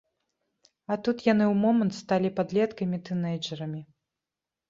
А 0.93 0.95
тут 1.07 1.17
яны 1.33 1.45
ў 1.51 1.55
момант 1.65 1.93
сталі 2.01 2.29
падлеткамі-тынэйджэрамі! 2.39 3.81